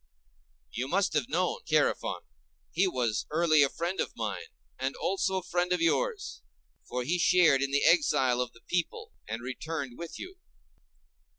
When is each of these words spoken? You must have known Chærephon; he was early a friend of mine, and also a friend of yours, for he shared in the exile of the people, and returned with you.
You 0.71 0.87
must 0.87 1.13
have 1.13 1.29
known 1.29 1.59
Chærephon; 1.67 2.21
he 2.71 2.87
was 2.87 3.27
early 3.29 3.61
a 3.61 3.69
friend 3.69 3.99
of 3.99 4.15
mine, 4.15 4.47
and 4.79 4.95
also 4.95 5.37
a 5.37 5.43
friend 5.43 5.71
of 5.71 5.79
yours, 5.79 6.41
for 6.89 7.03
he 7.03 7.19
shared 7.19 7.61
in 7.61 7.69
the 7.69 7.85
exile 7.85 8.41
of 8.41 8.51
the 8.53 8.61
people, 8.61 9.11
and 9.27 9.43
returned 9.43 9.99
with 9.99 10.17
you. 10.17 10.39